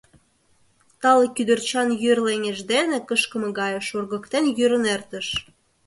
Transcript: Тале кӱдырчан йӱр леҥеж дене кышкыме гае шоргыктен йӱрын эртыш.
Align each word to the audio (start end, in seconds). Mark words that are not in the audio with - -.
Тале 1.01 1.27
кӱдырчан 1.35 1.89
йӱр 2.03 2.17
леҥеж 2.27 2.59
дене 2.71 2.97
кышкыме 3.07 3.49
гае 3.59 3.81
шоргыктен 3.87 4.45
йӱрын 4.57 4.83
эртыш. 4.95 5.27